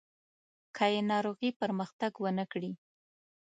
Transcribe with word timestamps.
که 0.75 0.85
یې 0.93 1.01
ناروغي 1.11 1.49
پرمختګ 1.61 2.11
ونه 2.23 2.45
کړي. 2.51 2.71